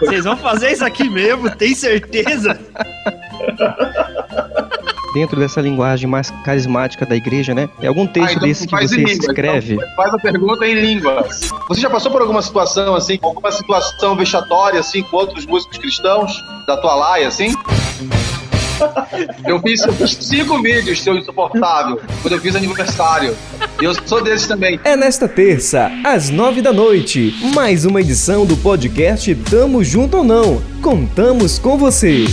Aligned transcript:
Vocês 0.00 0.24
vão 0.24 0.36
fazer 0.36 0.72
isso 0.72 0.84
aqui 0.84 1.08
mesmo? 1.08 1.50
Tem 1.50 1.74
certeza? 1.74 2.58
dentro 5.14 5.38
dessa 5.38 5.60
linguagem 5.60 6.08
mais 6.08 6.30
carismática 6.44 7.04
da 7.06 7.16
igreja, 7.16 7.54
né? 7.54 7.68
É 7.80 7.86
algum 7.88 8.06
texto 8.06 8.28
ah, 8.28 8.32
então 8.32 8.48
desse 8.48 8.66
que 8.66 8.76
você 8.76 8.96
língua, 8.96 9.12
escreve? 9.12 9.74
Então 9.74 9.88
faz 9.96 10.14
a 10.14 10.18
pergunta 10.18 10.66
em 10.66 10.74
línguas. 10.74 11.50
Você 11.68 11.80
já 11.80 11.90
passou 11.90 12.12
por 12.12 12.20
alguma 12.20 12.42
situação 12.42 12.94
assim, 12.94 13.18
alguma 13.22 13.50
situação 13.50 14.16
vexatória 14.16 14.80
assim 14.80 15.02
com 15.02 15.16
outros 15.16 15.46
músicos 15.46 15.78
cristãos 15.78 16.44
da 16.66 16.76
tua 16.76 16.94
laia 16.94 17.28
assim? 17.28 17.54
Eu 19.44 19.60
fiz, 19.60 19.84
eu 19.84 19.92
fiz 19.92 20.10
cinco 20.20 20.62
vídeos, 20.62 21.02
seu 21.02 21.16
insuportável, 21.16 22.00
quando 22.22 22.34
eu 22.34 22.40
fiz 22.40 22.54
aniversário. 22.54 23.36
Eu 23.80 23.94
sou 24.06 24.22
desses 24.22 24.48
também. 24.48 24.80
É 24.82 24.96
nesta 24.96 25.28
terça, 25.28 25.88
às 26.04 26.30
nove 26.30 26.60
da 26.60 26.72
noite, 26.72 27.32
mais 27.54 27.84
uma 27.84 28.00
edição 28.00 28.44
do 28.44 28.56
podcast 28.56 29.32
Tamo 29.48 29.84
Junto 29.84 30.16
ou 30.16 30.24
Não. 30.24 30.60
Contamos 30.82 31.60
com 31.60 31.78
você. 31.78 32.24